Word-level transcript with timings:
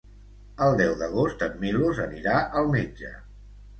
El 0.67 0.77
deu 0.79 0.95
d'agost 1.01 1.45
en 1.49 1.61
Milos 1.65 2.03
anirà 2.07 2.35
al 2.63 2.73
metge. 2.77 3.13